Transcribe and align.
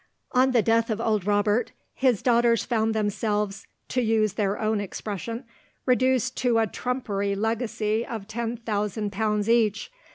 On 0.31 0.49
the 0.49 0.63
death 0.63 0.89
of 0.89 0.99
old 0.99 1.27
Robert, 1.27 1.73
his 1.93 2.23
daughters 2.23 2.65
found 2.65 2.95
themselves 2.95 3.67
(to 3.89 4.01
use 4.01 4.33
their 4.33 4.57
own 4.57 4.81
expression) 4.81 5.45
reduced 5.85 6.35
to 6.37 6.57
a 6.57 6.65
trumpery 6.65 7.35
legacy 7.35 8.03
of 8.03 8.27
ten 8.27 8.57
thousand 8.57 9.11
pounds 9.11 9.47
each. 9.47 9.91